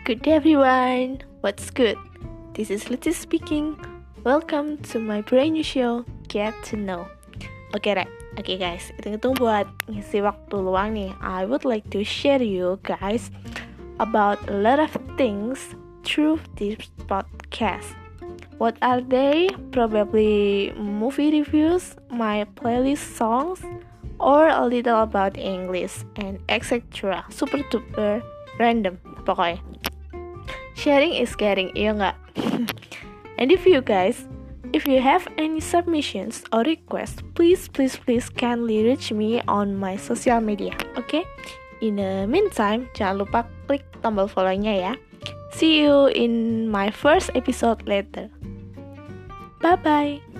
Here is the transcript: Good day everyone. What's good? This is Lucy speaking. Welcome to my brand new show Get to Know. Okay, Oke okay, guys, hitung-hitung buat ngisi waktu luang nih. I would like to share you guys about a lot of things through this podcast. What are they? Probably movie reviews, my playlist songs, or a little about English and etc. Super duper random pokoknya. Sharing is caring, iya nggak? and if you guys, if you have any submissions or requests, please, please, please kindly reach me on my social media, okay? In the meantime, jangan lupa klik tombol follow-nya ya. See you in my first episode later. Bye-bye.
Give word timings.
Good 0.00 0.22
day 0.22 0.32
everyone. 0.32 1.20
What's 1.42 1.68
good? 1.68 2.00
This 2.54 2.70
is 2.70 2.88
Lucy 2.88 3.12
speaking. 3.12 3.76
Welcome 4.24 4.78
to 4.88 4.98
my 4.98 5.20
brand 5.20 5.52
new 5.52 5.62
show 5.62 6.06
Get 6.26 6.56
to 6.72 6.76
Know. 6.80 7.04
Okay, 7.76 7.92
Oke 7.92 8.08
okay, 8.40 8.56
guys, 8.56 8.88
hitung-hitung 8.96 9.36
buat 9.36 9.68
ngisi 9.92 10.24
waktu 10.24 10.56
luang 10.56 10.96
nih. 10.96 11.12
I 11.20 11.44
would 11.44 11.68
like 11.68 11.84
to 11.92 12.00
share 12.00 12.40
you 12.40 12.80
guys 12.80 13.28
about 14.00 14.40
a 14.48 14.56
lot 14.56 14.80
of 14.80 14.88
things 15.20 15.76
through 16.00 16.40
this 16.56 16.80
podcast. 17.04 17.92
What 18.56 18.80
are 18.80 19.04
they? 19.04 19.52
Probably 19.68 20.72
movie 20.80 21.28
reviews, 21.28 22.00
my 22.08 22.48
playlist 22.56 23.20
songs, 23.20 23.60
or 24.16 24.48
a 24.48 24.64
little 24.64 25.04
about 25.04 25.36
English 25.36 26.08
and 26.16 26.40
etc. 26.48 27.28
Super 27.28 27.60
duper 27.68 28.24
random 28.56 28.96
pokoknya. 29.28 29.60
Sharing 30.80 31.12
is 31.12 31.36
caring, 31.36 31.76
iya 31.76 31.92
nggak? 31.92 32.16
and 33.36 33.52
if 33.52 33.68
you 33.68 33.84
guys, 33.84 34.24
if 34.72 34.88
you 34.88 34.96
have 35.04 35.28
any 35.36 35.60
submissions 35.60 36.40
or 36.56 36.64
requests, 36.64 37.20
please, 37.36 37.68
please, 37.68 38.00
please 38.00 38.32
kindly 38.32 38.80
reach 38.80 39.12
me 39.12 39.44
on 39.44 39.76
my 39.76 40.00
social 40.00 40.40
media, 40.40 40.72
okay? 40.96 41.28
In 41.84 42.00
the 42.00 42.24
meantime, 42.24 42.88
jangan 42.96 43.28
lupa 43.28 43.44
klik 43.68 43.84
tombol 44.00 44.24
follow-nya 44.24 44.72
ya. 44.72 44.92
See 45.52 45.84
you 45.84 46.08
in 46.16 46.64
my 46.72 46.88
first 46.88 47.28
episode 47.36 47.84
later. 47.84 48.32
Bye-bye. 49.60 50.39